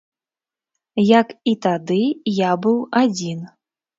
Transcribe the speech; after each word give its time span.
Як 1.19 1.27
і 1.51 1.53
тады, 1.67 1.99
я 2.37 2.51
быў 2.65 2.77
адзін. 3.03 3.45